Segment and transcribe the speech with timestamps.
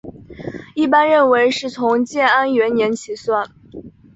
[0.73, 3.51] 一般认为是从建安元年起算。